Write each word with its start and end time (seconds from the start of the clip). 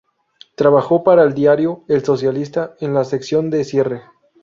Trabajó 0.55 1.03
para 1.03 1.21
el 1.21 1.35
diario 1.35 1.83
"El 1.87 2.03
Socialista", 2.03 2.73
en 2.79 2.95
la 2.95 3.05
sección 3.05 3.51
de 3.51 3.63
cierre. 3.63 4.01